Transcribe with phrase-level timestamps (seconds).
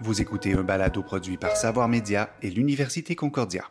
[0.00, 3.64] Vous écoutez un balado produit par Savoir Média et l'Université Concordia.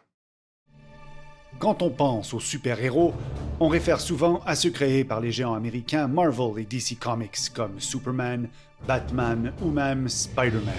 [1.58, 3.14] Quand on pense aux super-héros,
[3.62, 7.80] on réfère souvent à ceux créés par les géants américains Marvel et DC Comics comme
[7.80, 8.50] Superman,
[8.86, 10.76] Batman ou même Spider-Man.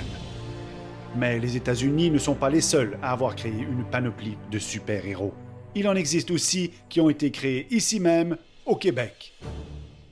[1.17, 5.33] Mais les États-Unis ne sont pas les seuls à avoir créé une panoplie de super-héros.
[5.75, 8.37] Il en existe aussi qui ont été créés ici même,
[8.67, 9.33] au Québec.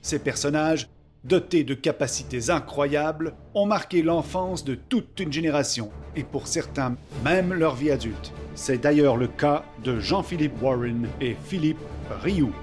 [0.01, 0.89] Ces personnages
[1.23, 7.53] dotés de capacités incroyables, ont marqué l'enfance de toute une génération, et pour certains même
[7.53, 8.31] leur vie adulte.
[8.55, 11.79] C'est d'ailleurs le cas de Jean-Philippe Warren et Philippe
[12.23, 12.53] Rioux.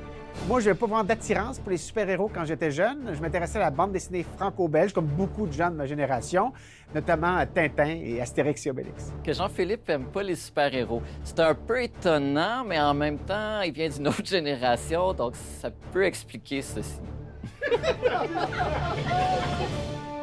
[0.48, 3.10] Moi, je n'avais pas vraiment d'attirance pour les super-héros quand j'étais jeune.
[3.14, 6.52] Je m'intéressais à la bande dessinée franco-belge, comme beaucoup de gens de ma génération,
[6.94, 9.10] notamment à Tintin et Astérix et Obélix.
[9.24, 11.00] Que Jean-Philippe n'aime pas les super-héros.
[11.22, 15.70] C'est un peu étonnant, mais en même temps, il vient d'une autre génération, donc ça
[15.92, 17.00] peut expliquer ceci.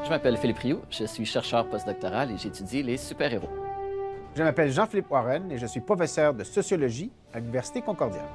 [0.03, 3.49] Je m'appelle Philippe Rioux, je suis chercheur postdoctoral et j'étudie les super-héros.
[4.35, 8.27] Je m'appelle Jean-Philippe Warren et je suis professeur de sociologie à l'Université Concordia.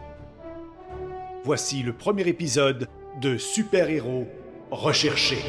[1.44, 2.88] Voici le premier épisode
[3.20, 4.26] de Super-héros
[4.70, 5.44] recherchés.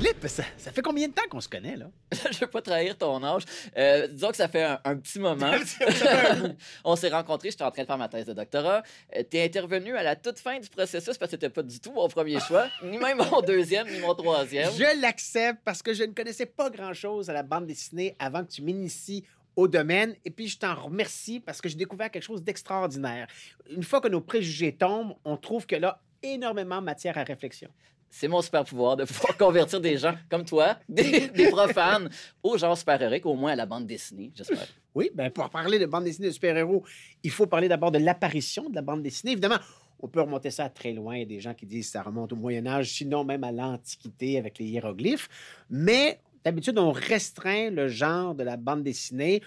[0.00, 1.90] Philippe, ça, fait combien de temps qu'on se connaît, là?
[2.30, 3.42] je veux pas trahir ton âge.
[3.76, 5.50] Euh, disons que ça fait un, petit moment.
[6.84, 8.84] On s'est rencontrés, j'étais en train de faire ma thèse de doctorat.
[9.16, 11.80] Euh, tu es intervenu à la toute fin du processus parce que c'était pas du
[11.80, 14.70] tout mon premier choix, ni même mon deuxième, ni mon troisième.
[14.72, 18.52] Je l'accepte parce que je ne connaissais pas grand-chose à la bande dessinée avant que
[18.52, 19.24] tu m'inities
[19.56, 20.14] au domaine.
[20.24, 23.26] Et puis, je t'en remercie parce que j'ai découvert quelque chose d'extraordinaire.
[23.68, 27.68] Une fois que nos préjugés tombent, on trouve que là, énormément matière à réflexion
[28.10, 32.08] c'est mon super pouvoir de pouvoir convertir des gens comme toi, des, profanes,
[32.42, 34.66] au genre super-héroïque, au moins à la bande dessinée, j'espère.
[34.94, 36.84] Oui, bien, pour parler de bande dessinée de super-héros,
[37.22, 39.32] il faut parler d'abord de l'apparition de la bande dessinée.
[39.32, 39.58] Évidemment,
[40.00, 41.16] on peut remonter ça très loin.
[41.16, 43.44] Il y a des gens qui disent que ça remonte au Moyen Âge, sinon même
[43.44, 45.28] à l'Antiquité avec les hiéroglyphes.
[45.70, 49.42] Mais d'habitude, on restreint le genre de la bande dessinée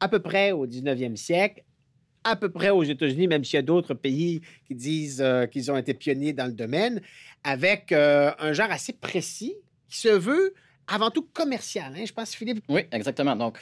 [0.00, 1.62] à peu près au 19e siècle
[2.24, 5.70] à peu près aux États-Unis, même s'il y a d'autres pays qui disent euh, qu'ils
[5.70, 7.00] ont été pionniers dans le domaine,
[7.44, 9.54] avec euh, un genre assez précis
[9.88, 10.54] qui se veut
[10.86, 11.92] avant tout commercial.
[11.96, 12.04] Hein?
[12.06, 12.62] Je pense, Philippe?
[12.68, 13.36] Oui, exactement.
[13.36, 13.58] Donc,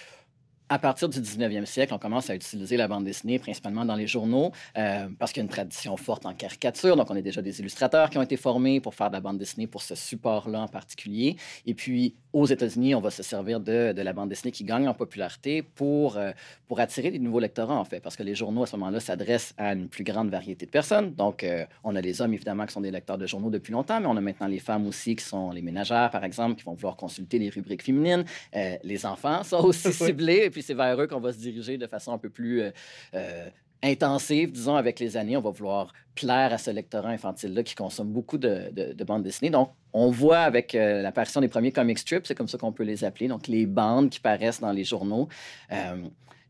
[0.71, 4.07] à partir du 19e siècle, on commence à utiliser la bande dessinée principalement dans les
[4.07, 6.95] journaux euh, parce qu'il y a une tradition forte en caricature.
[6.95, 9.37] Donc, on est déjà des illustrateurs qui ont été formés pour faire de la bande
[9.37, 11.37] dessinée pour ce support-là en particulier.
[11.67, 14.89] Et puis, aux États-Unis, on va se servir de, de, la bande dessinée qui gagne
[14.89, 16.33] en popularité pour, euh,
[16.69, 19.55] pour attirer des nouveaux lectorats, en fait, parce que les journaux, à ce moment-là, s'adressent
[19.59, 21.15] à une plus grande variété de personnes.
[21.15, 24.01] Donc, euh, on a les hommes, évidemment, qui sont des lecteurs de journaux depuis longtemps,
[24.01, 26.75] mais on a maintenant les femmes aussi, qui sont les ménagères, par exemple, qui vont
[26.75, 28.25] vouloir consulter les rubriques féminines.
[28.53, 30.43] les enfants sont aussi ciblés.
[30.45, 32.71] Et puis, c'est vers eux qu'on va se diriger de façon un peu plus euh,
[33.15, 33.49] euh,
[33.83, 35.37] intensive, disons, avec les années.
[35.37, 39.51] On va vouloir plaire à ce lectorat infantile-là qui consomme beaucoup de, de, bandes dessinées.
[39.51, 42.85] Donc, on voit avec euh, l'apparition des premiers comic strips, c'est comme ça qu'on peut
[42.85, 45.29] les appeler, donc les bandes qui paraissent dans les journaux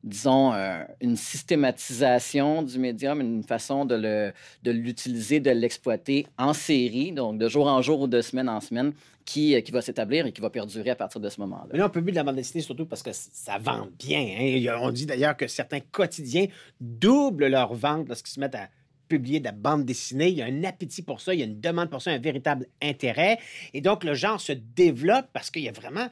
[0.03, 4.33] disons, euh, une systématisation du médium, une façon de,
[4.65, 8.93] l'utiliser, de l'exploiter en série, donc de jour en jour ou de semaine en semaine,
[9.25, 11.69] qui, euh, qui va s'établir et qui va perdurer à partir de ce moment-là.
[11.73, 14.21] Mais là, on peut de la bande dessinée surtout parce que ça vend bien.
[14.21, 14.79] Hein.
[14.81, 16.47] On dit d'ailleurs que certains quotidiens
[16.81, 18.69] doublent leur vente lorsqu'ils se mettent à
[19.09, 20.29] publier de la bande dessinée.
[20.29, 22.19] Il y a un appétit pour ça, il y a une demande pour ça, un
[22.19, 23.39] véritable intérêt.
[23.75, 26.09] Et donc, le genre se développe parce qu'il y a vraiment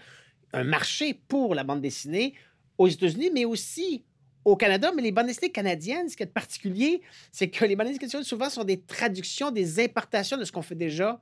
[0.53, 2.35] un marché pour la bande dessinée
[2.79, 4.05] aux États-Unis, mais aussi
[4.45, 4.91] au Canada.
[4.95, 8.25] Mais les bandes dessinées canadiennes, ce qui est particulier, c'est que les bandes dessinées canadiennes,
[8.25, 11.21] souvent, sont des traductions, des importations de ce qu'on fait déjà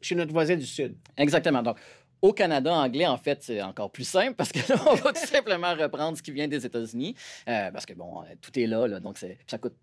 [0.00, 0.96] chez notre voisin du Sud.
[1.16, 1.62] Exactement.
[1.62, 1.78] Donc,
[2.22, 5.26] au Canada anglais, en fait, c'est encore plus simple parce que là, on va tout
[5.26, 7.14] simplement reprendre ce qui vient des États-Unis.
[7.48, 9.74] Euh, parce que, bon, tout est là donc ça coûte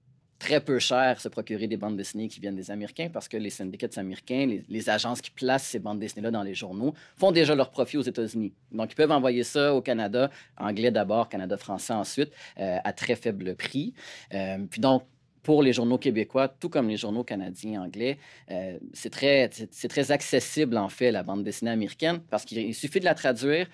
[0.44, 3.50] très peu cher se procurer des bandes dessinées qui viennent des Américains parce que les
[3.50, 7.70] syndicats américains, les, agences qui placent ces bandes dessinées-là dans les journaux, font déjà leur
[7.70, 8.52] profit aux États-Unis.
[8.74, 13.56] Donc, ils peuvent envoyer ça au Canada, anglais d'abord, Canada-français ensuite, euh, à très faible
[13.56, 13.94] prix.
[14.34, 15.04] Euh, puis donc,
[15.44, 18.18] pour les journaux québécois, tout comme les journaux canadiens anglais,
[18.52, 23.00] euh, c'est très, c'est très accessible, en fait, la bande dessinée américaine, parce qu'il suffit
[23.00, 23.68] de la traduire.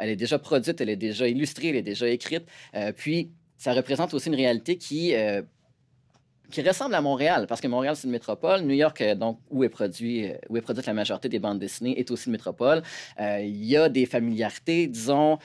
[0.00, 2.44] elle est déjà produite, elle est déjà illustrée, elle est déjà écrite.
[2.96, 5.14] puis, ça représente aussi une réalité qui
[6.52, 8.60] qui ressemble à Montréal, parce que Montréal, c'est une métropole.
[8.60, 11.58] New York, euh, donc, où est, produit, euh, où est produite la majorité des bandes
[11.58, 12.82] dessinées, est aussi une métropole.
[13.18, 15.38] Euh, il y a des familiarités, disons,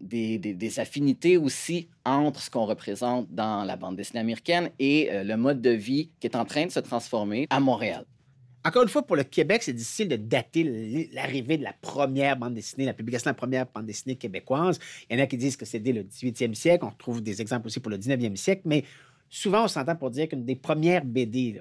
[0.00, 5.60] des, affinités aussi entre ce qu'on représente dans la bande dessinée américaine et le mode
[5.60, 8.06] de vie qui est en train de se transformer à Montréal.
[8.64, 12.54] Encore une fois, pour le Québec, c'est difficile de dater l'arrivée de la première bande
[12.54, 14.78] dessinée, la publication de la première bande dessinée québécoise.
[15.10, 16.84] Il y en a qui disent que c'est dès le 18e siècle.
[16.84, 18.84] On trouve des exemples aussi pour le 19e siècle, mais
[19.32, 21.60] souvent, on s'entend pour dire qu'une des premières BD,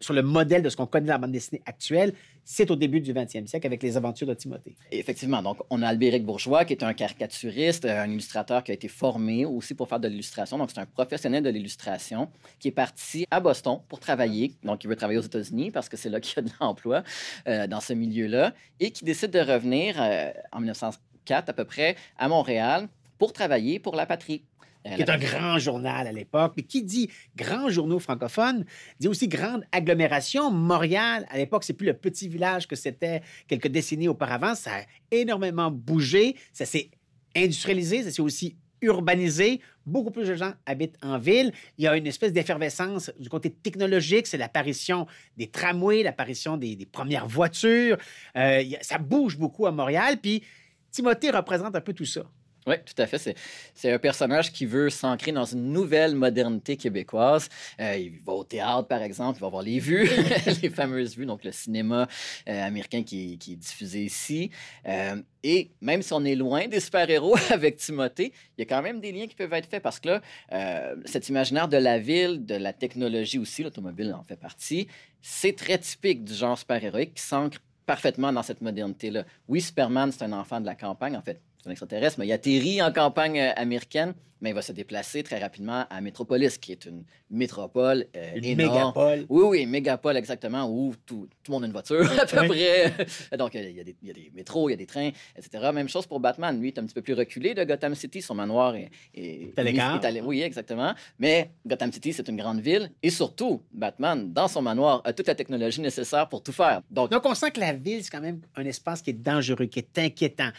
[0.00, 3.02] sur le modèle de ce qu'on connaît dans la bande dessinée actuelle, c'est au début
[3.02, 4.74] du 20e siècle avec les aventures de Timothée.
[4.90, 5.42] Effectivement.
[5.42, 9.44] Donc, on a Albéric Bourgeois, qui est un caricaturiste, un illustrateur qui a été formé
[9.44, 10.56] aussi pour faire de l'illustration.
[10.56, 14.54] Donc, c'est un professionnel de l'illustration qui est parti à Boston pour travailler.
[14.62, 17.02] Donc, il veut travailler aux États-Unis parce que c'est là qu'il y a de l'emploi
[17.48, 21.96] euh, dans ce milieu-là et qui décide de revenir euh, en 1904 à peu près
[22.16, 24.44] à Montréal pour travailler pour la patrie
[24.84, 26.54] qui est un grand journal à l'époque.
[26.56, 28.64] Mais qui dit grand journaux francophones
[29.00, 30.50] dit aussi grande agglomération.
[30.50, 34.54] Montréal, à l'époque, c'est plus le petit village que c'était quelques décennies auparavant.
[34.54, 36.36] Ça a énormément bougé.
[36.52, 36.90] Ça s'est
[37.34, 38.02] industrialisé.
[38.02, 39.60] Ça s'est aussi urbanisé.
[39.86, 41.52] Beaucoup plus de gens habitent en ville.
[41.78, 44.26] Il y a une espèce d'effervescence du côté technologique.
[44.26, 45.06] C'est l'apparition
[45.36, 47.96] des tramways, l'apparition des, premières voitures.
[48.36, 50.18] Euh, ça bouge beaucoup à Montréal.
[50.20, 50.42] Puis
[50.90, 52.22] Timothée représente un peu tout ça.
[52.66, 53.36] Oui, tout à fait.
[53.74, 57.50] C'est un personnage qui veut s'ancrer dans une nouvelle modernité québécoise.
[57.78, 60.08] Euh, il va au théâtre, par exemple, il va voir les vues,
[60.62, 62.08] les fameuses vues, donc le cinéma
[62.48, 64.50] euh, américain qui, qui, est diffusé ici.
[64.86, 68.82] Euh, et même si on est loin des super-héros avec Timothée, il y a quand
[68.82, 72.46] même des liens qui peuvent être faits parce que là, cet imaginaire de la ville,
[72.46, 74.88] de la technologie aussi, l'automobile en fait partie,
[75.20, 79.24] c'est très typique du genre super-héroïque qui s'ancre parfaitement dans cette modernité-là.
[79.48, 82.32] Oui, Superman, c'est un enfant de la campagne, en fait c'est un extraterrestre, mais il
[82.32, 84.12] atterrit en campagne euh, américaine,
[84.42, 88.56] mais il va se déplacer très rapidement à Métropolis, qui est une métropole euh, une
[88.56, 89.24] mégapole.
[89.30, 92.46] Oui, oui, une mégapole, exactement, où tout, tout, le monde a une voiture, à peu
[92.48, 92.92] près.
[93.38, 95.10] Donc, il y, a des, il y, a des, métros, il y a des trains,
[95.38, 95.70] etc.
[95.72, 96.60] Même chose pour Batman.
[96.60, 98.20] Lui, il est un petit peu plus reculé de Gotham City.
[98.20, 98.90] Son manoir est...
[99.14, 100.94] est, est oui, exactement.
[101.18, 102.90] Mais Gotham City, c'est une grande ville.
[103.02, 106.82] Et surtout, Batman, dans son manoir, a toute la technologie nécessaire pour tout faire.
[106.90, 109.64] Donc, Donc on sent que la ville, c'est quand même un espace qui est dangereux,
[109.64, 110.50] qui est inquiétant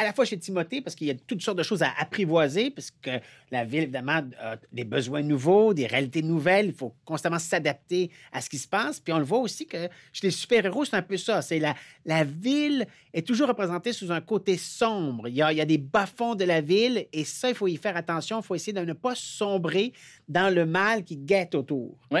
[0.00, 2.70] à la fois chez Timothée, parce qu'il y a toutes sortes de choses à apprivoiser,
[2.70, 3.10] parce que
[3.50, 6.66] la ville, évidemment, a des besoins nouveaux, des réalités nouvelles.
[6.66, 8.98] Il faut constamment s'adapter à ce qui se passe.
[8.98, 11.42] Puis on le voit aussi que chez les super-héros, c'est un peu ça.
[11.42, 11.74] C'est la,
[12.06, 15.28] la ville est toujours représentée sous un côté sombre.
[15.28, 17.68] Il y a, il y a des bas-fonds de la ville, et ça, il faut
[17.68, 18.40] y faire attention.
[18.40, 19.92] Il faut essayer de ne pas sombrer
[20.28, 21.98] dans le mal qui guette autour.
[22.10, 22.20] Oui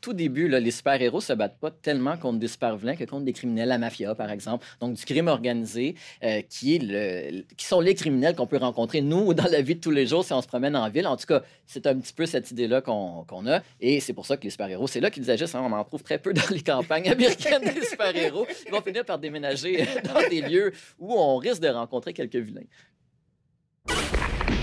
[0.00, 3.68] tout début, les super-héros se battent pas tellement contre des super-vilains que contre des criminels,
[3.68, 4.66] la mafia, par exemple.
[4.80, 9.34] Donc, du crime organisé, euh, qui, est qui sont les criminels qu'on peut rencontrer, nous,
[9.34, 11.06] dans la vie de tous les jours, si on se promène en ville.
[11.06, 13.62] En tout cas, c'est un petit peu cette idée-là qu'on a.
[13.80, 15.54] Et c'est pour ça que les super-héros, c'est là qu'ils agissent.
[15.54, 15.62] Hein.
[15.64, 18.46] On en trouve très peu dans les campagnes américaines des super-héros.
[18.66, 22.62] Ils vont finir par déménager dans des lieux où on risque de rencontrer quelques vilains.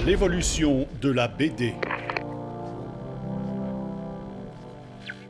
[0.06, 1.74] L'évolution de la BD.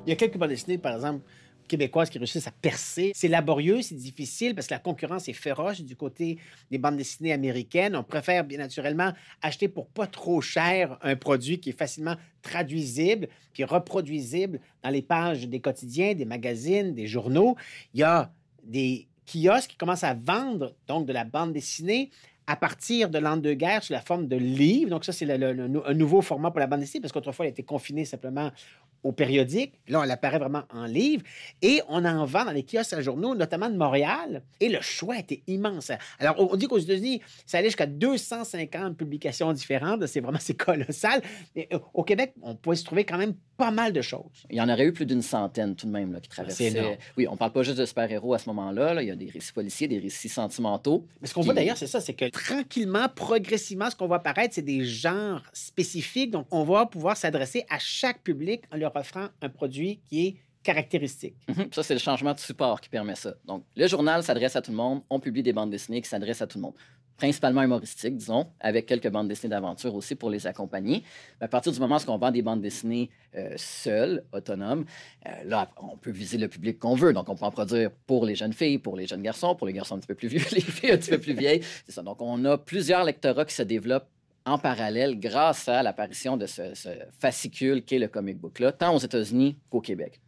[0.05, 1.21] Il y a quelques bandes dessinées, par exemple,
[1.67, 3.13] québécoises qui réussissent à percer.
[3.15, 6.39] C'est laborieux, c'est difficile parce que la concurrence est féroce du côté
[6.69, 7.95] des bandes dessinées américaines.
[7.95, 13.29] On préfère bien naturellement acheter pour pas trop cher un produit qui est facilement traduisible
[13.53, 17.55] puis reproduisible dans les pages des quotidiens, des magazines, des journaux.
[17.93, 18.33] Il y a
[18.63, 22.09] des kiosques qui commencent à vendre donc de la bande dessinée
[22.45, 24.89] à partir de l'entre-deux-guerres sous la forme de livres.
[24.89, 28.03] Donc, ça, c'est un nouveau format pour la bande dessinée, parce qu'autrefois, elle était confinée
[28.03, 28.51] simplement
[29.03, 29.73] au périodique.
[29.87, 31.23] Là, elle apparaît vraiment en livre.
[31.61, 34.43] Et on en vend dans les kiosques à journaux, notamment de Montréal.
[34.59, 35.91] Et le choix était immense.
[36.19, 40.05] Alors, on dit qu'aux États-Unis, ça allait jusqu'à 250 publications différentes.
[40.07, 41.21] C'est vraiment c'est colossal.
[41.55, 44.45] Mais euh, au Québec, on pouvait se trouver quand même pas mal de choses.
[44.49, 46.97] Il y en aurait eu plus d'une centaine tout de même là, qui traversaient.
[47.17, 49.01] Oui, on parle pas juste de super-héros à ce moment-là.
[49.01, 51.05] Il y a des récits policiers, des récits sentimentaux.
[51.21, 54.55] Mais ce qu'on voit d'ailleurs, c'est ça, c'est que tranquillement, progressivement, ce qu'on voit apparaître,
[54.55, 56.31] c'est des genres spécifiques.
[56.31, 60.35] Donc, on va pouvoir s'adresser à chaque public en leur offrant un produit qui est
[60.63, 61.35] caractéristique.
[61.47, 61.67] Mhm.
[61.71, 63.35] Ça, c'est le changement de support qui permet ça.
[63.45, 65.01] Donc, le journal s'adresse à tout le monde.
[65.09, 66.73] On publie des bandes dessinées qui s'adressent à tout le monde.
[67.17, 71.03] Principalement humoristiques, disons, avec quelques bandes dessinées d'aventure aussi pour les accompagner.
[71.39, 74.85] Mais à partir du moment où on vend des bandes dessinées euh, seules, autonomes,
[75.27, 77.13] euh, là, on peut viser le public qu'on veut.
[77.13, 79.73] Donc, on peut en produire pour les jeunes filles, pour les jeunes garçons, pour les
[79.73, 81.61] garçons un petit peu plus vieux, les filles un petit peu plus vieilles.
[81.85, 82.01] C'est ça.
[82.01, 84.09] Donc, on a plusieurs lectorats qui se développent
[84.45, 86.73] en parallèle grâce à l'apparition de ce,
[87.19, 90.19] fascicule qu'est le comic book là, tant aux États-Unis qu'au Québec.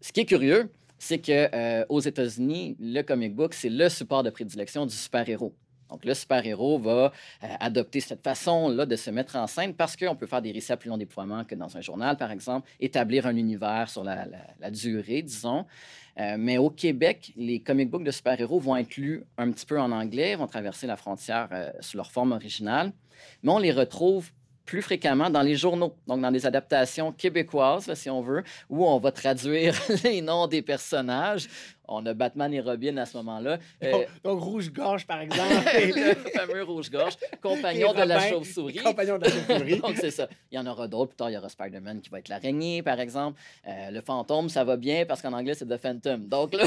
[0.00, 4.22] Ce qui est curieux, c'est que euh, aux États-Unis, le comic book c'est le support
[4.22, 5.54] de prédilection du super-héros.
[5.90, 7.12] Donc, le super-héros va
[7.42, 10.72] euh, adopter cette façon-là de se mettre en scène parce qu'on peut faire des récits
[10.72, 14.26] à plus long déploiement que dans un journal, par exemple, établir un univers sur la,
[14.70, 15.64] durée, disons.
[16.18, 19.80] Euh, mais au Québec, les comic books de super-héros vont être lus un petit peu
[19.80, 22.92] en anglais, vont traverser la frontière euh, sous leur forme originale,
[23.42, 24.30] mais on les retrouve
[24.64, 28.98] plus fréquemment dans les journaux, donc dans des adaptations québécoises, si on veut, où on
[28.98, 31.48] va traduire les noms des personnages
[31.88, 33.58] On a Batman et Robin à ce moment-là.
[33.84, 35.52] Euh, Donc, donc, rouge-gorge, par exemple.
[35.74, 38.74] le fameux rouge-gorge, compagnon de la chauve-souris.
[38.76, 39.78] Compagnon de la chauve-souris.
[39.82, 40.28] Donc, c'est ça.
[40.50, 41.10] Il y en aura d'autres.
[41.10, 43.40] Plus tard, il y aura Spider-Man qui va être l'araignée, par exemple.
[43.68, 46.26] Euh, le fantôme, ça va bien parce qu'en anglais, c'est The Phantom.
[46.28, 46.64] Donc là,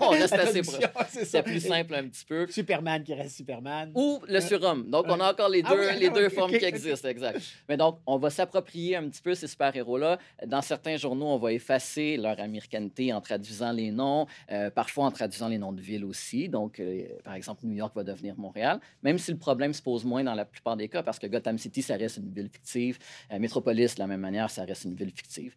[0.00, 0.80] on reste assez proche.
[1.08, 2.46] c'est plus simple un petit peu.
[2.50, 3.92] Superman qui reste Superman.
[3.94, 4.88] Ou le surhomme.
[4.90, 7.40] Donc, on a encore les Ah deux, oui, les deux ok, formes qui existent, exact.
[7.68, 10.18] Mais donc, on va s'approprier un petit peu ces super-héros-là.
[10.46, 15.10] Dans certains journaux, on va effacer leur américanité en traduisant les noms, euh, parfois en
[15.10, 16.48] traduisant les noms de villes aussi.
[16.48, 20.04] Donc, euh, par exemple, New York va devenir Montréal, même si le problème se pose
[20.04, 22.98] moins dans la plupart des cas, parce que Gotham City, ça reste une ville fictive.
[23.32, 25.56] Euh, Metropolis, de la même manière, ça reste une ville fictive.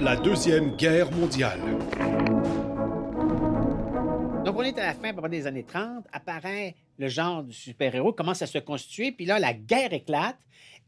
[0.00, 1.60] La Deuxième Guerre mondiale.
[4.44, 8.12] Donc, on est à la fin à des années 30, apparaît le genre du super-héros,
[8.12, 10.38] commence à se constituer, puis là, la guerre éclate.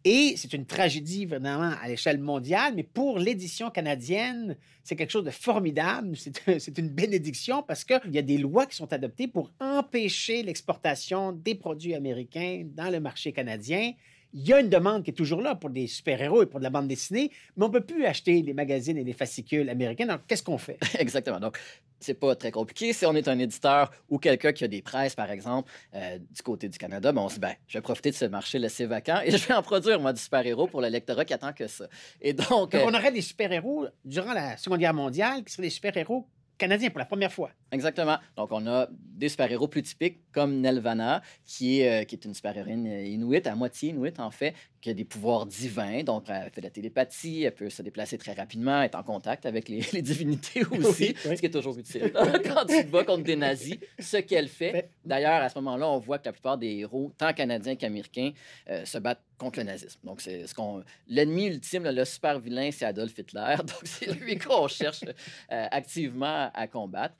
[0.05, 5.25] Et c'est une tragédie vraiment à l'échelle mondiale, mais pour l'édition canadienne, c'est quelque chose
[5.25, 6.17] de formidable.
[6.17, 11.33] C'est une bénédiction parce qu'il y a des lois qui sont adoptées pour empêcher l'exportation
[11.33, 13.93] des produits américains dans le marché canadien.
[14.33, 16.65] Il y a une demande qui est toujours là pour des super-héros et pour de
[16.65, 20.07] la bande dessinée, mais on ne peut plus acheter les magazines et les fascicules américains.
[20.07, 20.79] Donc, qu'est-ce qu'on fait?
[20.99, 21.41] Exactement.
[21.41, 21.59] Donc,
[21.99, 22.93] c'est pas très compliqué.
[22.93, 26.43] Si on est un éditeur ou quelqu'un qui a des presses, par exemple, euh, du
[26.43, 28.87] côté du Canada, ben on se dit, ben, je vais profiter de ce marché laissé
[28.87, 31.67] vacant et je vais en produire, moi, du super-héros pour le lectorat qui attend que
[31.67, 31.87] ça.
[32.21, 35.65] Et donc, Donc, euh, on aurait des super-héros durant la Seconde Guerre mondiale qui seraient
[35.65, 37.51] des super-héros canadiens pour la première fois.
[37.73, 38.19] Exactement.
[38.37, 42.35] Donc, on a des super-héros plus typiques comme Nelvana, qui est, euh, qui est une
[42.35, 46.03] super-héroïne inuite, à moitié inuite en fait, qui a des pouvoirs divins.
[46.03, 49.47] Donc, elle fait de la télépathie, elle peut se déplacer très rapidement, être en contact
[49.47, 51.37] avec les, les divinités aussi, Oui, oui.
[51.37, 52.13] ce qui est toujours utile.
[52.15, 54.91] Quand tu te bats contre des nazis, ce qu'elle fait.
[55.05, 58.33] D'ailleurs, à ce moment-là, on voit que la plupart des héros, tant canadiens qu'américains,
[58.69, 60.01] euh, se battent contre le nazisme.
[60.05, 60.83] Donc, c'est ce qu'on.
[61.09, 63.55] L'ennemi ultime, le super vilain, c'est Adolf Hitler.
[63.59, 67.15] Donc, c'est lui qu'on cherche euh, activement à combattre.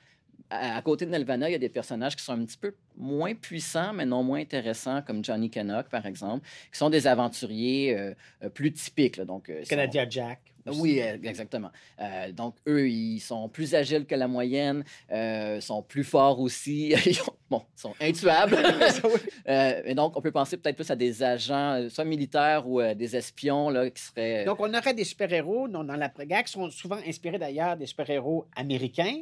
[0.53, 2.75] À, à côté de Nelvana, il y a des personnages qui sont un petit peu
[2.97, 7.97] moins puissants, mais non moins intéressants, comme Johnny Canuck, par exemple, qui sont des aventuriers
[7.97, 9.15] euh, euh, plus typiques.
[9.17, 9.25] là.
[9.25, 10.39] Donc, euh, sont- Canadien Jack.
[10.67, 10.79] aussi.
[10.81, 11.71] oui, exactement.
[12.01, 16.89] Euh, donc, eux, ils sont plus agiles que la moyenne, euh, sont plus forts aussi.
[17.05, 18.57] Ils ont- bon, ils sont intuables.
[19.47, 23.15] Euh, et donc, on peut penser peut-être plus à des agents, soit militaires ou des
[23.15, 24.45] espions, là, qui seraient...
[24.45, 28.45] Donc, on aurait des super-héros dans, dans l'après-guerre qui sont souvent inspirés d'ailleurs des super-héros
[28.55, 29.21] américains.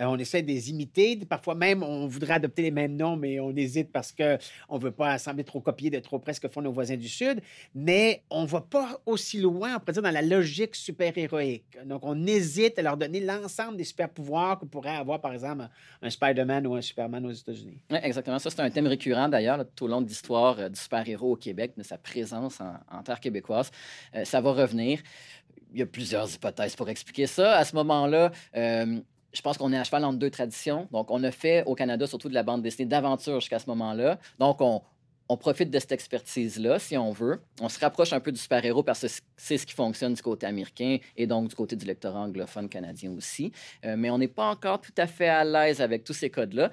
[0.00, 1.16] Euh, on essaie de les imiter.
[1.28, 4.90] Parfois même, on voudrait adopter les mêmes noms, mais on hésite parce qu'on ne veut
[4.90, 7.40] pas sembler trop copier de trop près ce que font nos voisins du Sud.
[7.74, 11.78] Mais on ne va pas aussi loin, on pourrait dire, dans la logique super-héroïque.
[11.84, 15.68] Donc, on hésite à leur donner l'ensemble des super-pouvoirs que pourrait avoir, par exemple,
[16.02, 17.78] un Spider-Man ou un Superman aux États-Unis.
[17.90, 18.38] Oui, exactement.
[18.38, 21.36] Ça, c'est un thème récurrent, d'ailleurs, tout au long de l'histoire euh, du super-héros au
[21.36, 23.70] Québec, de sa présence en, terre québécoise.
[24.14, 25.00] Euh, ça va revenir.
[25.72, 27.56] Il y a plusieurs hypothèses pour expliquer ça.
[27.56, 28.32] À ce moment-là,
[29.32, 30.88] je pense qu'on est à cheval entre deux traditions.
[30.92, 34.18] Donc, on a fait au Canada surtout de la bande dessinée d'aventure jusqu'à ce moment-là.
[34.38, 34.82] Donc, on,
[35.36, 37.40] profite de cette expertise-là, si on veut.
[37.60, 40.46] On se rapproche un peu du super-héros parce que c'est ce qui fonctionne du côté
[40.46, 43.52] américain et donc du côté du lectorat anglophone canadien aussi.
[43.84, 46.70] Euh, mais on n'est pas encore tout à fait à l'aise avec tous ces codes-là.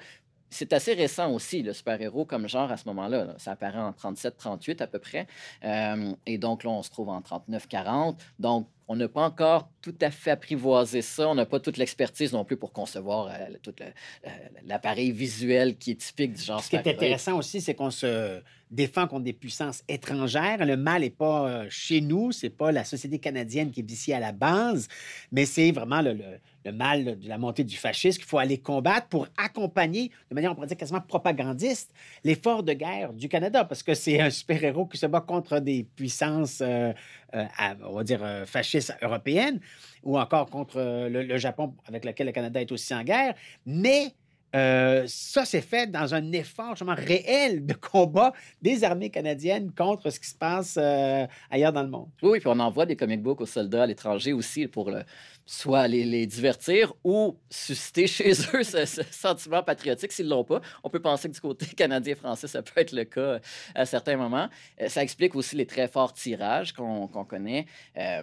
[0.48, 3.26] C'est assez récent aussi, le super-héros comme genre à ce moment-là.
[3.26, 3.34] là.
[3.36, 5.26] Ça apparaît en 37-38 à peu près.
[5.62, 8.16] Euh, et donc là, on se trouve en 39-40.
[8.38, 11.28] Donc, on n'a pas encore tout à fait apprivoisé ça.
[11.28, 14.30] On n'a pas toute l'expertise non plus pour concevoir euh, tout euh,
[14.64, 18.40] l'appareil visuel qui est typique du genre Ce qui est intéressant aussi, c'est qu'on se
[18.70, 20.64] défend contre des puissances étrangères.
[20.64, 24.12] Le mal n'est pas euh, chez nous, c'est pas la société canadienne qui est ici
[24.12, 24.88] à la base,
[25.32, 28.58] mais c'est vraiment le, le- le mal de la montée du fascisme qu'il faut aller
[28.58, 31.92] combattre pour accompagner, de manière, on pourrait dire quasiment propagandiste,
[32.24, 35.84] l'effort de guerre du Canada, parce que c'est un super-héros qui se bat contre des
[35.84, 36.92] puissances, euh,
[37.34, 37.44] euh,
[37.84, 39.60] on va dire, euh, fascistes européennes,
[40.02, 44.12] ou encore contre le, le Japon avec lequel le Canada est aussi en guerre, mais
[44.56, 48.32] euh, ça, c'est fait dans un effort justement réel de combat
[48.62, 52.08] des armées canadiennes contre ce qui se passe euh, ailleurs dans le monde.
[52.22, 55.04] Oui, oui, puis on envoie des comic books aux soldats à l'étranger aussi pour le-
[55.44, 60.60] soit les, divertir ou susciter chez eux ce, sentiment patriotique s'ils l'ont pas.
[60.82, 63.38] On peut penser que du côté canadien-français, ça peut être le cas euh,
[63.74, 64.48] à certains moments.
[64.80, 67.66] Euh, Ça explique aussi les très forts tirages qu'on connaît.
[67.96, 68.22] Euh,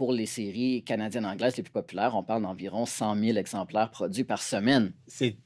[0.00, 4.40] pour les séries canadiennes-anglaises les plus populaires, on parle d'environ 100 000 exemplaires produits par
[4.40, 4.94] semaine.
[5.06, 5.36] C'est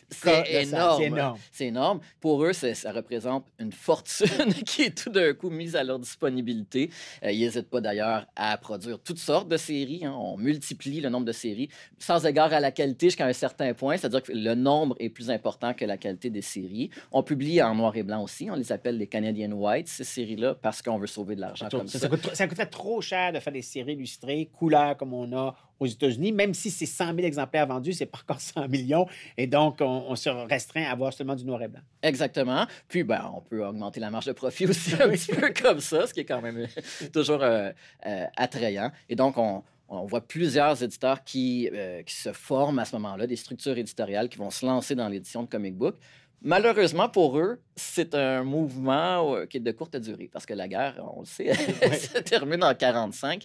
[0.63, 1.03] énorme.
[1.51, 2.01] C'est énorme.
[2.21, 6.89] Pour eux, ça représente une fortune qui est tout d'un coup mise à leur disponibilité.
[7.25, 10.05] Euh, ils n'hésitent pas d'ailleurs à produire toutes sortes de séries.
[10.05, 10.15] hein.
[10.17, 11.69] On multiplie le nombre de séries,
[11.99, 15.31] sans égard à la qualité jusqu'à un certain point, c'est-à-dire que le nombre est plus
[15.31, 16.91] important que la qualité des séries.
[17.11, 20.55] On publie en noir et blanc aussi, on les appelle les Canadian White, ces séries-là,
[20.55, 21.99] parce qu'on veut sauver de l'argent comme ça.
[21.99, 25.55] Ça, coûte- ça coûterait trop cher de faire des séries illustrées, couleurs comme on a
[25.81, 26.33] aux États-Unis.
[26.33, 29.07] Même si c'est 100 000 exemplaires vendus, c'est pas encore 100 millions.
[29.37, 31.83] Et donc, on, on se restreint à avoir seulement du noir et blanc.
[32.03, 32.67] Exactement.
[32.89, 36.07] Puis, ben, on peut augmenter la marge de profit aussi un petit peu comme ça,
[36.07, 36.67] ce qui est quand même
[37.13, 37.71] toujours euh,
[38.07, 38.91] euh, attrayant.
[39.09, 43.27] Et donc, on, on voit plusieurs éditeurs qui, euh, qui se forment à ce moment-là,
[43.27, 45.97] des structures éditoriales qui vont se lancer dans l'édition de comic book.
[46.45, 50.69] Malheureusement pour eux, c'est un mouvement euh, qui est de courte durée parce que la
[50.69, 51.47] guerre, on le sait,
[51.81, 53.45] elle se termine en 45.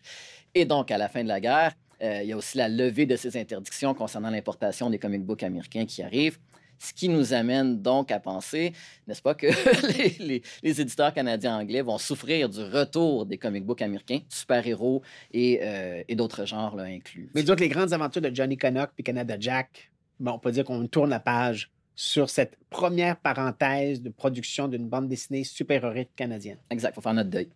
[0.53, 3.05] Et donc, à la fin de la guerre, euh, il y a aussi la levée
[3.05, 6.39] de ces interdictions concernant l'importation des comic books américains qui arrivent.
[6.77, 8.73] Ce qui nous amène donc à penser,
[9.07, 9.47] n'est-ce pas, que
[9.97, 15.01] les, les- les éditeurs canadiens anglais vont souffrir du retour des comic books américains, super-héros
[15.31, 17.29] et, euh, et d'autres genres là, inclus.
[17.33, 19.89] Mais disons que les grandes aventures de Johnny Canuck puis Canada Jack,
[20.19, 24.87] bon, on peut dire qu'on tourne la page sur cette première parenthèse de production d'une
[24.87, 26.57] bande dessinée super-héroïque canadienne.
[26.69, 27.49] Exact, il faut faire notre deuil.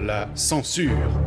[0.00, 1.20] La censure.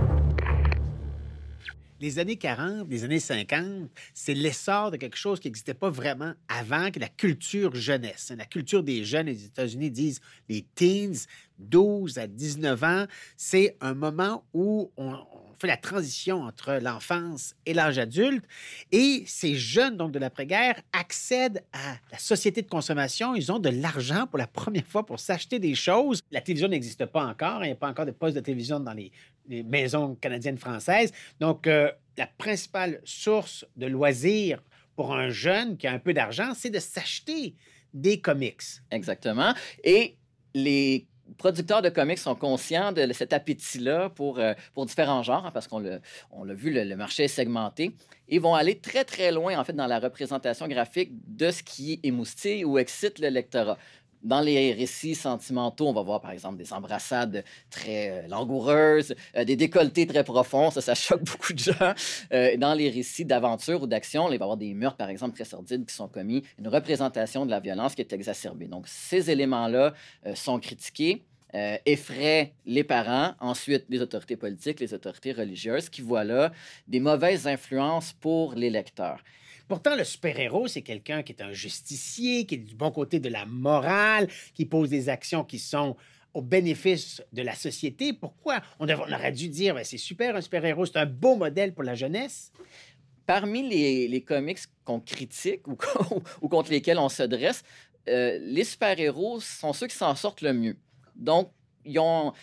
[1.99, 6.33] Les années 40, les années 50, c'est l'essor de quelque chose qui n'existait pas vraiment
[6.47, 8.33] avant, que la culture jeunesse.
[8.35, 11.27] La culture des jeunes, les États-Unis disent les teens,
[11.59, 13.05] 12 à 19 ans,
[13.37, 18.45] c'est un moment où on, on fait la transition entre l'enfance et l'âge adulte.
[18.91, 23.35] Et ces jeunes, donc de l'après-guerre, accèdent à la société de consommation.
[23.35, 26.21] Ils ont de l'argent pour la première fois pour s'acheter des choses.
[26.31, 27.63] La télévision n'existe pas encore.
[27.63, 29.11] Il n'y a pas encore de poste de télévision dans les,
[29.65, 31.11] maisons canadiennes françaises.
[31.39, 34.61] Donc, euh, la principale source de loisirs
[34.95, 37.55] pour un jeune qui a un peu d'argent, c'est de s'acheter
[37.93, 38.61] des comics.
[38.91, 39.53] Exactement.
[39.83, 40.17] Et
[40.53, 45.51] les producteurs de comics sont conscients de cet appétit-là pour, euh, pour différents genres, hein,
[45.53, 45.99] parce qu'on l'a
[46.31, 47.91] on vu, le, marché est segmenté.
[48.27, 51.99] Ils vont aller très, très loin, en fait, dans la représentation graphique de ce qui
[52.03, 53.77] émoustille ou excite le lectorat.
[54.21, 59.45] Dans les récits sentimentaux, on va voir par exemple des embrassades très euh, langoureuses, euh,
[59.45, 61.93] des décolletés très profonds, ça, ça choque beaucoup de gens.
[62.33, 65.35] Euh, dans les récits d'aventure ou d'action, il va y avoir des meurtres par exemple
[65.35, 68.67] très sordides qui sont commis, une représentation de la violence qui est exacerbée.
[68.67, 69.93] Donc ces éléments-là
[70.35, 71.23] sont critiqués.
[71.55, 76.51] euh, effraient les parents, ensuite les autorités politiques, les autorités religieuses, qui voient là
[76.87, 79.23] des mauvaises influences pour les lecteurs.
[79.69, 83.29] Pourtant, le super-héros, c'est quelqu'un qui est un justicier, qui est du bon côté de
[83.29, 85.95] la morale, qui pose des actions qui sont
[86.33, 88.11] au bénéfice de la société.
[88.11, 88.61] Pourquoi?
[88.79, 91.93] On, aurait dû dire, Ben, c'est super, un super-héros, c'est un beau modèle pour la
[91.93, 92.51] jeunesse.
[93.27, 97.63] Parmi les, comics qu'on critique ou contre lesquels on se dresse,
[98.07, 100.77] euh, les super-héros sont ceux qui s'en sortent le mieux.
[101.15, 101.51] Donc,
[101.85, 102.33] ils ont-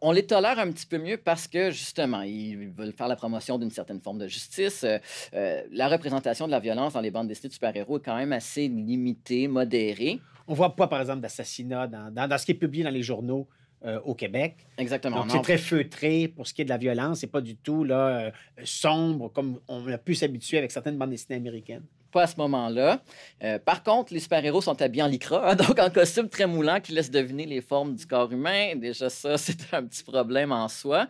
[0.00, 3.58] on les tolère un petit peu mieux parce que, justement, ils veulent faire la promotion
[3.58, 4.84] d'une certaine forme de justice.
[4.84, 4.98] Euh,
[5.34, 8.32] euh, la représentation de la violence dans les bandes dessinées de super-héros est quand même
[8.32, 10.20] assez limitée, modérée.
[10.48, 13.02] On voit pas, par exemple, d'assassinat dans, dans- dans ce qui est publié dans les
[13.02, 13.46] journaux
[13.84, 14.56] euh, au Québec.
[14.78, 15.16] Exactement.
[15.16, 17.18] Donc, On c'est très feutré pour ce qui est de la violence.
[17.20, 18.30] C'est pas du tout là, euh,
[18.64, 21.84] sombre comme on a pu s'habituer avec certaines bandes dessinées américaines.
[22.12, 23.02] Pas à ce moment-là.
[23.42, 26.80] Euh, par contre, les super-héros sont habillés en lycra, hein, donc en costume très moulant
[26.80, 28.76] qui laisse deviner les formes du corps humain.
[28.76, 31.08] Déjà, ça, c'est un petit problème en soi.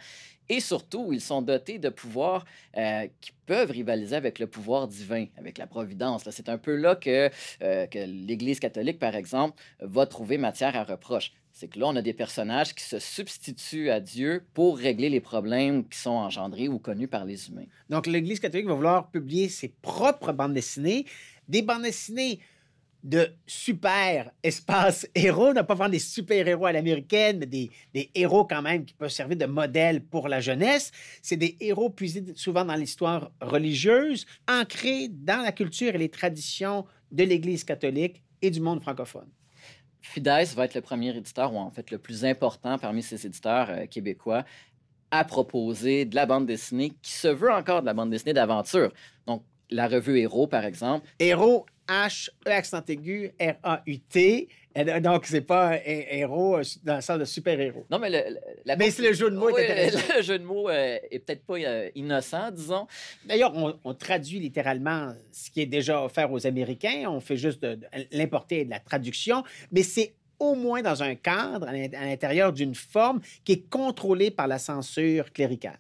[0.49, 2.45] Et surtout, ils sont dotés de pouvoirs
[2.77, 6.29] euh, qui peuvent rivaliser avec le pouvoir divin, avec la providence.
[6.31, 7.31] C'est un peu là que,
[7.63, 11.33] euh, que l'Église catholique, par exemple, va trouver matière à reproche.
[11.53, 15.21] C'est que là, on a des personnages qui se substituent à Dieu pour régler les
[15.21, 17.67] problèmes qui sont engendrés ou connus par les humains.
[17.91, 21.05] Donc, l'Église catholique va vouloir publier ses propres bandes dessinées,
[21.49, 22.41] des bandes dessinées
[23.03, 28.11] de super espace héros, ne pas vendre des super héros à l'américaine, mais des, des
[28.15, 30.91] héros quand même qui peuvent servir de modèle pour la jeunesse.
[31.21, 36.87] C'est des héros puisés souvent dans l'histoire religieuse, ancrés dans la culture et les traditions
[37.11, 39.29] de l'Église catholique et du monde francophone.
[40.03, 43.71] Fides va être le premier éditeur, ou en fait le plus important parmi ces éditeurs
[43.71, 44.45] euh, québécois,
[45.11, 48.93] à proposer de la bande dessinée qui se veut encore de la bande dessinée d'aventure.
[49.27, 54.49] Donc, la revue Héros, par exemple, Héros, H, E accent aigu, R-A-U-T.
[55.01, 57.85] Donc, c'est pas un héros euh, dans le sens de super-héros.
[57.91, 59.99] Non, mais le, la Mais c'est le jeu de mots est Oui, intéressant.
[60.17, 62.87] le jeu de mots euh, est peut-être pas euh, innocent, disons.
[63.27, 67.05] D'ailleurs, on, on traduit littéralement ce qui est déjà offert aux Américains.
[67.09, 71.03] On fait juste de, de l'importer et de la traduction, mais c'est au moins dans
[71.03, 75.79] un cadre, à l'intérieur d'une forme qui est contrôlée par la censure cléricale.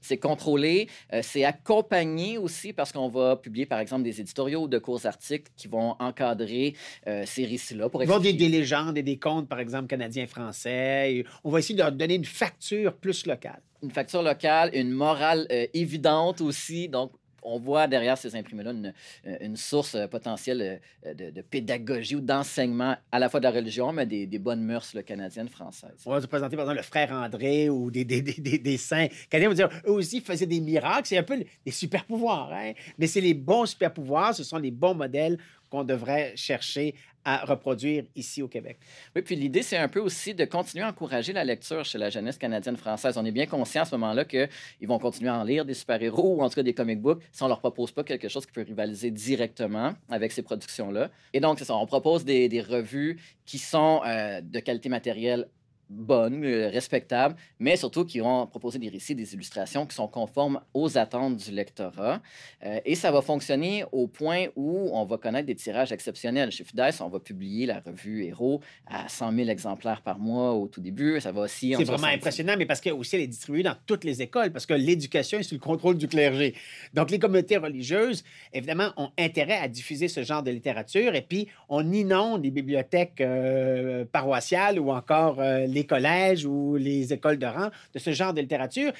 [0.00, 4.68] C'est contrôlé, euh, c'est accompagné aussi parce qu'on va publier, par exemple, des éditoriaux ou
[4.68, 6.74] de courts articles qui vont encadrer
[7.06, 7.88] euh, ces récits-là.
[7.88, 11.24] Pour Ils des, des, légendes et des contes, par exemple, canadiens-français.
[11.44, 13.60] On va essayer de leur donner une facture plus locale.
[13.82, 16.88] Une facture locale, une morale euh, évidente aussi.
[16.88, 17.12] Donc,
[17.48, 18.92] on voit derrière ces imprimés-là une,
[19.26, 23.92] euh, source euh, potentielle euh, de, pédagogie ou d'enseignement à la fois de la religion,
[23.92, 26.02] mais des, bonnes mœurs canadiennes, françaises.
[26.06, 29.54] On va se présenter, par exemple, le frère André ou des, des, des, saints canadiens.
[29.54, 31.06] dire, eux aussi faisaient des miracles.
[31.06, 32.72] C'est un peu des super-pouvoirs, hein?
[32.98, 35.38] mais c'est les bons super-pouvoirs, ce sont les bons modèles
[35.70, 38.78] qu'on devrait chercher à reproduire ici au Québec.
[39.14, 42.08] Oui, puis l'idée, c'est un peu aussi de continuer à encourager la lecture chez la
[42.08, 43.18] jeunesse canadienne-française.
[43.18, 44.48] On est bien conscient à ce moment-là qu'ils
[44.82, 47.42] vont continuer à en lire des super-héros ou en tout cas des comic books si
[47.42, 51.10] on leur propose pas quelque chose qui peut rivaliser directement avec ces productions-là.
[51.34, 55.48] Et donc, c'est ça, on propose des, des revues qui sont euh, de qualité matérielle
[55.88, 60.60] bonnes, euh, respectables, mais surtout qui vont proposer des récits, des illustrations qui sont conformes
[60.74, 62.20] aux attentes du lectorat.
[62.64, 66.50] Euh, et ça va fonctionner au point où on va connaître des tirages exceptionnels.
[66.50, 70.66] Chez Fides, on va publier la revue Héros à 100 000 exemplaires par mois au
[70.66, 71.20] tout début.
[71.20, 71.74] Ça va aussi...
[71.76, 74.66] C'est vraiment impressionnant, mais parce qu'elle aussi, elle est distribuée dans toutes les écoles, parce
[74.66, 76.54] que l'éducation est sous le contrôle du clergé.
[76.94, 81.48] Donc, les communautés religieuses, évidemment, ont intérêt à diffuser ce genre de littérature, et puis
[81.68, 87.46] on inonde les bibliothèques euh, paroissiales ou encore les les collèges ou les écoles de
[87.46, 88.92] rang de ce genre de littérature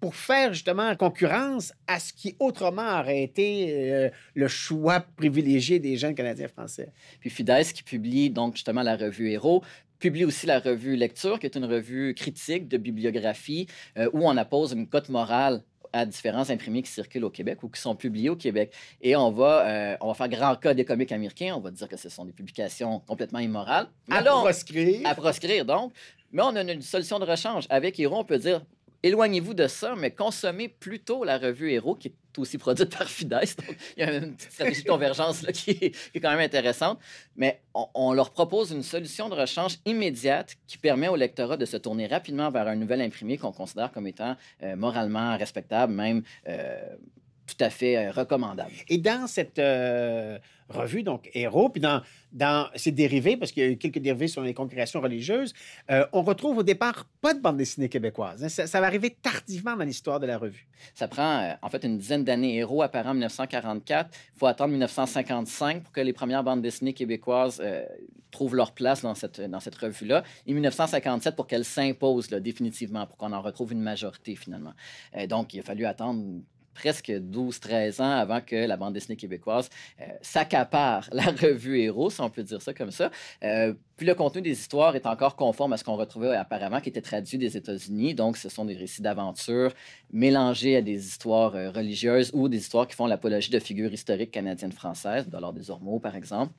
[0.00, 5.96] pour faire justement concurrence à ce qui autrement aurait été euh, le choix privilégié des
[5.96, 6.90] jeunes Canadiens français.
[7.20, 9.62] Puis Fides, qui publie donc justement la revue Héros,
[9.98, 13.66] publie aussi la revue Lecture, qui est une revue critique de bibliographie
[13.96, 15.62] euh, où on appose une cote morale
[15.94, 18.74] à différents imprimés qui circulent au Québec ou qui sont publiés au Québec.
[19.00, 21.54] Et on va, euh, on va faire grand cas des comics américains.
[21.56, 23.86] On va dire que ce sont des publications complètement immorales.
[24.10, 25.06] à proscrire.
[25.06, 25.92] À proscrire, donc.
[26.32, 27.66] Mais on a une, solution de rechange.
[27.70, 28.62] Avec Hero, on peut dire
[29.04, 33.30] éloignez-vous de ça, mais consommez plutôt la revue Hero, qui est aussi produite par Fides.
[33.30, 36.98] Donc, il y a une petite stratégie de convergence là, qui, est, quand même intéressante.
[37.36, 41.76] Mais on, leur propose une solution de rechange immédiate qui permet au lectorat de se
[41.76, 46.96] tourner rapidement vers un nouvel imprimé qu'on considère comme étant euh, moralement respectable, même euh,
[47.46, 48.72] tout à fait euh, recommandable.
[48.88, 49.60] Et dans cette
[50.68, 52.02] revue, donc Héros, puis dans,
[52.32, 55.54] dans ses dérivés, parce qu'il y a eu quelques dérivés sur les congrégations religieuses,
[55.90, 58.44] euh, on retrouve au départ pas de bande dessinée québécoise.
[58.44, 58.48] Hein.
[58.48, 60.66] Ça, va arriver tardivement dans l'histoire de la revue.
[60.94, 62.56] Ça prend euh, en fait une dizaine d'années.
[62.56, 64.10] Héros apparaît en 1944.
[64.34, 67.84] Il faut attendre 1955 pour que les premières bandes dessinées québécoises euh,
[68.30, 70.24] trouvent leur place dans cette, dans cette revue-là.
[70.46, 74.72] Et 1957 pour qu'elle s'impose définitivement, pour qu'on en retrouve une majorité finalement.
[75.28, 76.20] donc, il a fallu attendre
[76.74, 82.20] presque 12-13 ans avant que la bande dessinée québécoise euh, s'accapare la revue Héros, si
[82.20, 83.10] on peut dire ça comme ça.
[83.42, 86.88] Euh, puis le contenu des histoires est encore conforme à ce qu'on retrouvait apparemment, qui
[86.88, 88.14] était traduit des États-Unis.
[88.14, 89.72] Donc, ce sont des récits d'aventure
[90.12, 94.32] mélangés à des histoires euh, religieuses ou des histoires qui font l'apologie de figures historiques
[94.32, 96.52] canadiennes françaises, de l'ordre des Ormeaux, par exemple.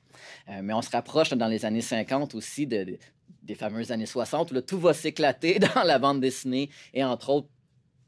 [0.62, 2.98] mais on se rapproche dans les années 50 aussi de,
[3.46, 7.48] des fameuses années 60 où tout va s'éclater dans la bande dessinée et entre autres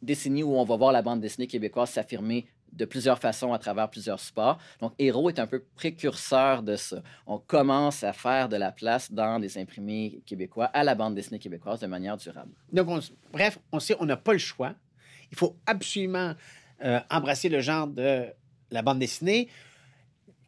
[0.02, 3.88] décennie où on va voir la bande dessinée québécoise s'affirmer de plusieurs façons à travers
[3.88, 4.58] plusieurs supports.
[4.80, 7.02] Donc, Héros est un peu précurseur de ça.
[7.26, 11.38] On commence à faire de la place dans des imprimés québécois à la bande dessinée
[11.38, 12.52] québécoise de manière durable.
[12.72, 14.74] Donc, bref, on sait on n'a pas le choix.
[15.30, 16.34] Il faut absolument
[16.84, 18.26] euh, embrasser le genre de
[18.70, 19.48] la bande dessinée,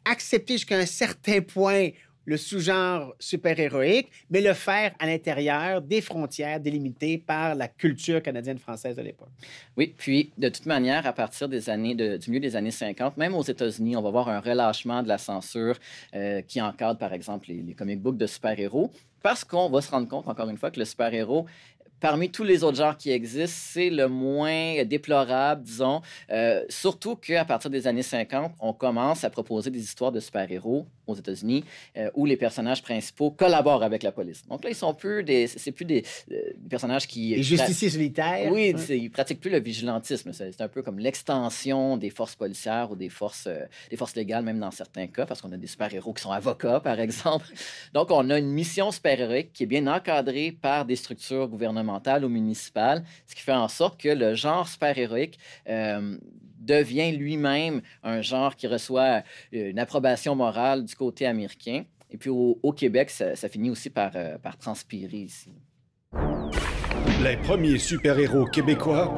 [0.05, 1.89] accepter jusqu'à un certain point
[2.25, 8.95] le sous-genre super-héroïque, mais le faire à l'intérieur des frontières délimitées par la culture canadienne-française
[8.95, 9.29] de l'époque.
[9.77, 13.35] Oui, puis de toute manière, à partir des années du milieu des années 50, même
[13.35, 15.77] aux États-Unis, on va voir un relâchement de la censure
[16.13, 18.91] euh, qui encadre, par exemple, les, comic books de super-héros
[19.23, 21.45] parce qu'on va se rendre compte, encore une fois, que le super-héros
[22.01, 26.01] parmi tous les autres genres qui existent, c'est le moins déplorable, disons.
[26.31, 30.87] Euh, surtout qu'à partir des années 50, on commence à proposer des histoires de super-héros
[31.11, 31.63] aux États-Unis
[31.97, 34.45] euh, où les personnages principaux collaborent avec la police.
[34.47, 36.35] Donc là, ils sont plus des, c'est plus des, euh,
[36.69, 37.35] personnages qui.
[37.35, 38.51] Les justiciers solitaires.
[38.51, 40.31] Oui, ils ils pratiquent plus le vigilantisme.
[40.33, 43.47] C'est un peu comme l'extension des forces policières ou des forces,
[43.89, 46.79] des forces légales, même dans certains cas, parce qu'on a des super-héros qui sont avocats,
[46.79, 47.47] par exemple.
[47.93, 52.29] Donc, on a une mission super-héroïque qui est bien encadrée par des structures gouvernementales ou
[52.29, 55.37] municipal, ce qui fait en sorte que le genre super-héroïque
[55.69, 56.17] euh,
[56.61, 61.83] devient lui-même un genre qui reçoit euh, une approbation morale du côté américain.
[62.09, 65.51] Et puis au, Québec, ça, finit aussi par, euh, par transpirer ici.
[67.23, 69.15] Les premiers super-héros québécois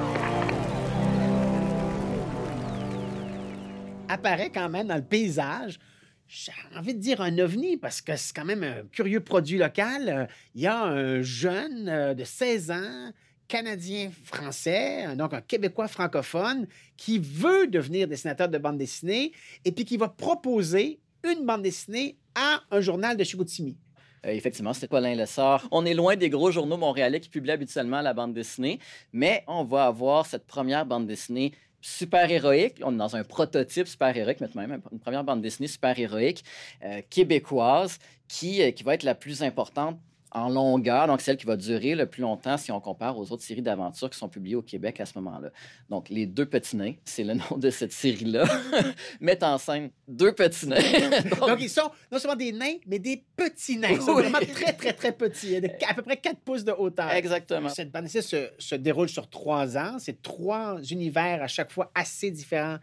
[4.08, 5.80] apparaît quand même dans le paysage
[6.28, 10.28] j'ai envie de dire un ovni parce que c'est quand même un curieux produit local.
[10.56, 13.12] Il y a un jeune euh, de 16 ans
[13.48, 19.32] Canadien-français, donc un Québécois francophone, qui veut devenir dessinateur de bande dessinée
[19.66, 23.78] et puis qui va proposer une bande dessinée à un journal de Chicoutimi.
[24.26, 25.68] Euh, effectivement, c'était Paulin Lessard?
[25.72, 28.80] On est loin des gros journaux montréalais qui publient habituellement la bande dessinée,
[29.12, 32.80] mais on va avoir cette première bande dessinée super héroïque.
[32.84, 36.44] On est dans un prototype super héroïque, mais même une première bande dessinée super héroïque
[36.84, 40.00] euh, québécoise qui, euh, qui va être la plus importante
[40.34, 43.44] en longueur, donc celle qui va durer le plus longtemps si on compare aux autres
[43.44, 45.50] séries d'aventures qui sont publiées au Québec à ce moment-là.
[45.90, 48.46] Donc, Les Deux Petits Nains, c'est le nom de cette série-là,
[49.22, 50.80] met en scène deux petits nains.
[51.40, 53.90] donc, ils sont non seulement des nains, mais des petits nains.
[53.92, 57.12] Ils sont vraiment très, très, très petits, à peu près 4 pouces de hauteur.
[57.12, 57.70] Exactement.
[57.70, 59.98] Cette bande dessinée se, se déroule sur trois ans.
[60.00, 62.78] C'est trois univers à chaque fois assez différents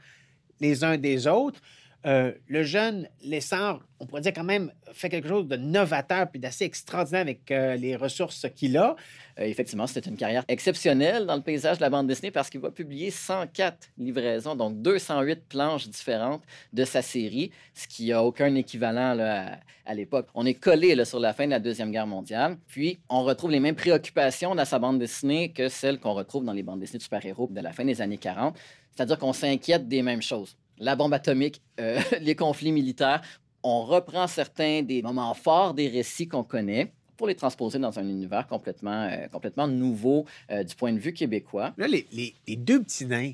[0.60, 1.60] les uns des autres.
[2.06, 6.40] Euh, le jeune Lessard, on pourrait dire quand même, fait quelque chose de novateur puis
[6.40, 8.96] d'assez extraordinaire avec euh, les ressources qu'il a.
[9.38, 12.60] Euh, effectivement, c'était une carrière exceptionnelle dans le paysage de la bande dessinée parce qu'il
[12.60, 18.54] va publier 104 livraisons, donc 208 planches différentes de sa série, ce qui n'a aucun
[18.54, 20.28] équivalent à, l'époque.
[20.34, 23.60] On est collé sur la fin de la Deuxième Guerre mondiale, puis on retrouve les
[23.60, 27.02] mêmes préoccupations dans sa bande dessinée que celles qu'on retrouve dans les bandes dessinées de
[27.02, 28.56] super-héros de la fin des années 40,
[28.94, 33.22] c'est-à-dire qu'on s'inquiète des mêmes choses la bombe atomique, euh, les conflits militaires.
[33.62, 38.08] On reprend certains des moments forts des récits qu'on connaît pour les transposer dans un
[38.08, 41.74] univers complètement, euh, complètement nouveau euh, du point de vue québécois.
[41.76, 43.32] Là, les, les, deux petits nains,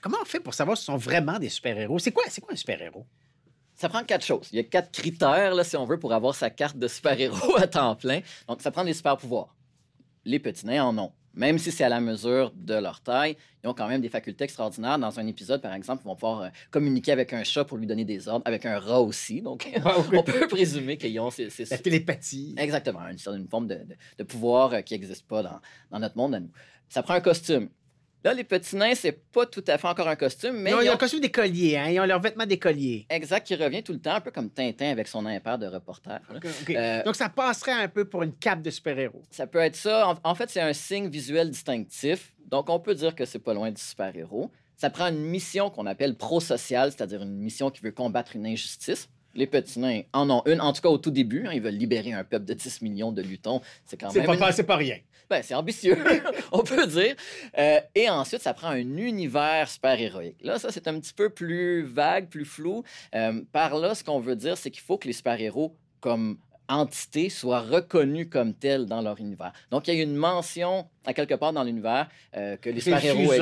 [0.00, 1.98] comment on fait pour savoir si ce sont vraiment des super-héros?
[1.98, 3.04] C'est quoi, quoi un super-héros?
[3.74, 4.48] Ça prend quatre choses.
[4.52, 7.56] Il y a quatre critères, là, si on veut, pour avoir sa carte de super-héros
[7.58, 8.20] à temps plein.
[8.48, 9.54] Donc, ça prend des super-pouvoirs.
[10.24, 13.68] Les petits nains en ont même si c'est à la mesure de leur taille, ils
[13.68, 14.98] ont quand même des facultés extraordinaires.
[14.98, 17.86] Dans un épisode, par exemple, ils vont pouvoir euh, communiquer avec un chat pour lui
[17.86, 19.42] donner des ordres, avec un rat aussi.
[19.42, 19.68] Donc,
[20.12, 22.54] on peut présumer qu'ils ont ces, La télépathie.
[22.56, 26.50] Exactement, une, forme de, pouvoir euh, qui n'existe pas dans, dans notre monde à nous.
[26.88, 27.68] Ça prend un costume.
[28.24, 30.70] Là, les petits nains, c'est pas tout à fait encore un costume, mais.
[30.70, 30.94] ils ont, ils ont...
[30.94, 31.90] un costume d'écolier, hein?
[31.90, 33.06] Ils ont leur vêtement d'écolier.
[33.08, 36.20] Exact, qui revient tout le temps, un peu comme Tintin avec son impair de reporter.
[36.70, 39.22] Euh, Donc, ça passerait un peu pour une cape de super-héros.
[39.30, 40.18] Ça peut être ça.
[40.24, 42.32] En, fait, c'est un signe visuel distinctif.
[42.46, 44.50] Donc, on peut dire que c'est pas loin du super-héros.
[44.76, 49.08] Ça prend une mission qu'on appelle pro-sociale, c'est-à-dire une mission qui veut combattre une injustice.
[49.34, 51.46] Les petits nains en ont une, en tout cas au tout début.
[51.46, 53.60] Hein, ils veulent libérer un peuple de 10 millions de lutons.
[53.84, 54.38] C'est quand même.
[54.38, 54.96] Pas, C'est pas rien.
[55.28, 55.98] Ben, c'est ambitieux,
[56.52, 57.16] on peut dire.
[57.58, 60.36] Euh, et ensuite, ça prend un univers super-héroïque.
[60.40, 62.84] Là, ça, c'est un petit peu plus vague, plus flou.
[63.14, 67.28] Euh, par là, ce qu'on veut dire, c'est qu'il faut que les super-héros, comme entité
[67.28, 69.52] soit reconnue comme telle dans leur univers.
[69.70, 73.32] Donc, il y a une mention à quelque part dans l'univers euh, que les super-héros...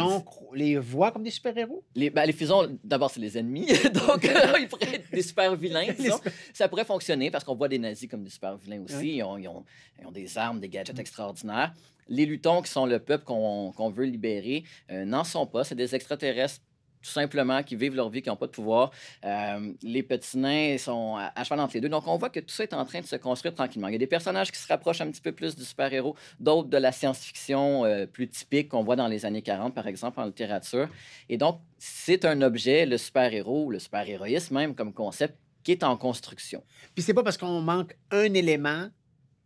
[0.54, 1.82] Les les voient comme des super-héros?
[1.94, 3.66] Les, ben, les fusons, d'abord, c'est les ennemis.
[3.94, 4.28] Donc,
[4.60, 5.94] ils pourraient être des super-vilains,
[6.52, 9.16] Ça pourrait fonctionner parce qu'on voit des nazis comme des super-vilains aussi.
[9.16, 9.64] Ils, ont, ils, ont,
[10.12, 11.72] des armes, des gadgets extraordinaires.
[12.08, 15.64] Les lutons, qui sont le peuple qu'on veut libérer, euh, n'en sont pas.
[15.64, 16.60] C'est des extraterrestres
[17.04, 18.90] tout simplement, qui vivent leur vie, qui n'ont pas de pouvoir.
[19.24, 21.90] Euh, les petits nains sont à, cheval entre les deux.
[21.90, 23.88] Donc, on voit que tout ça est en train de se construire tranquillement.
[23.88, 26.68] Il y a des personnages qui se rapprochent un petit peu plus du super-héros, d'autres
[26.68, 30.24] de la science-fiction euh, plus typique qu'on voit dans les années 40, par exemple, en
[30.24, 30.88] littérature.
[31.28, 35.96] Et donc, c'est un objet, le super-héros, le super-héroïsme même comme concept, qui est en
[35.96, 36.62] construction.
[36.94, 38.88] Puis c'est pas parce qu'on manque un élément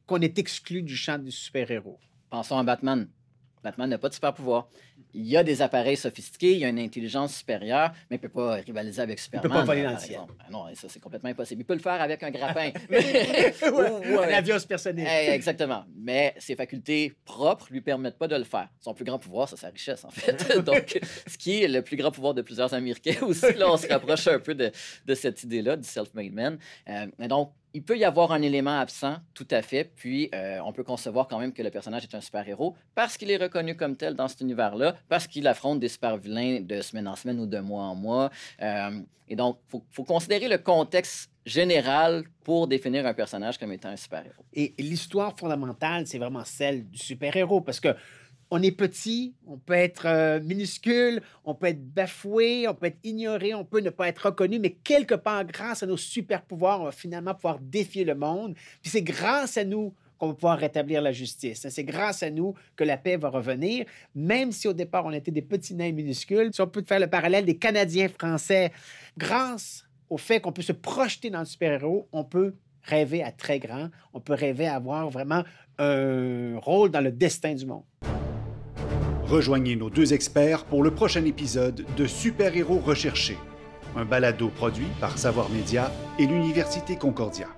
[0.07, 1.99] qu'on est exclu du champ du super-héros.
[2.31, 3.09] Pensons à Batman.
[3.63, 4.69] Batman n'a pas de super pouvoir
[5.15, 8.29] il y a des appareils sophistiqués, il y a une intelligence supérieure, mais il ne
[8.29, 9.45] peut pas rivaliser avec Superman.
[9.45, 10.21] Il ne peut pas voler dans le ciel.
[10.41, 11.63] Ah non, ça, c'est complètement impossible.
[11.63, 12.71] Il peut le faire avec un grappin.
[12.91, 13.55] mais...
[13.63, 15.07] Un avion personnel.
[15.09, 15.85] Eh, exactement.
[15.97, 18.69] Mais ses facultés propres ne lui permettent pas de le faire.
[18.81, 20.59] Son plus grand pouvoir, c'est sa richesse, en fait.
[20.65, 23.89] Donc, ce qui est le plus grand pouvoir de plusieurs Américains aussi, là, on se
[23.89, 24.71] rapproche un peu de,
[25.07, 26.59] de cette idée-là, du self-made man.
[26.89, 30.73] Euh, donc, il peut y avoir un élément absent, tout à fait, puis euh, on
[30.73, 33.97] peut concevoir quand même que le personnage est un super-héros parce qu'il est reconnu comme
[33.97, 37.59] tel dans cet univers-là, parce qu'il affronte des super-vilains de semaine en semaine ou de
[37.59, 38.31] mois en mois.
[38.63, 43.91] Euh, et donc, il faut, considérer le contexte général pour définir un personnage comme étant
[43.91, 44.45] un super-héros.
[44.55, 47.95] Et l'histoire fondamentale, c'est vraiment celle du super-héros, parce que
[48.51, 52.99] on est petit, on peut être euh, minuscule, on peut être bafoué, on peut être
[53.05, 56.81] ignoré, on peut ne pas être reconnu, mais quelque part, grâce à nos super pouvoirs,
[56.81, 58.55] on va finalement pouvoir défier le monde.
[58.83, 61.67] Puis c'est grâce à nous qu'on va pouvoir rétablir la justice.
[61.69, 65.31] C'est grâce à nous que la paix va revenir, même si au départ on était
[65.31, 66.51] des petits nains minuscules.
[66.53, 68.73] Si on peut faire le parallèle des Canadiens français,
[69.17, 73.59] grâce au fait qu'on peut se projeter dans le super-héros, on peut rêver à très
[73.59, 75.45] grand, on peut rêver à avoir vraiment
[75.79, 77.85] un rôle dans le destin du monde.
[79.29, 83.37] Rejoignez nos deux experts pour le prochain épisode de Super Héros Recherchés,
[83.95, 87.49] un balado produit par Savoir Média et l'Université Concordia.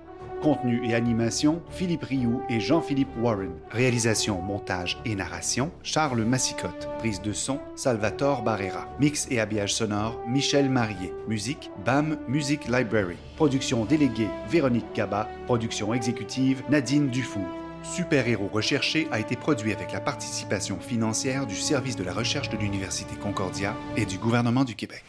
[0.41, 3.53] Contenu et animation, Philippe Rioux et Jean-Philippe Warren.
[3.69, 6.89] Réalisation, montage et narration, Charles Massicotte.
[6.97, 8.89] Prise de son, Salvatore Barrera.
[8.99, 11.13] Mix et habillage sonore, Michel Marier.
[11.29, 13.15] Musique, BAM Music Library.
[13.37, 15.29] Production déléguée, Véronique Gaba.
[15.45, 17.60] Production exécutive, Nadine Dufour.
[17.83, 22.49] Super Héros Recherché a été produit avec la participation financière du Service de la recherche
[22.49, 25.03] de l'Université Concordia et du gouvernement du Québec.